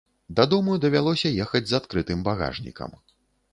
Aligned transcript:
Дадому 0.37 0.77
давялося 0.85 1.33
ехаць 1.45 1.63
з 1.73 1.77
адкрытым 1.81 2.27
багажнікам. 2.31 2.99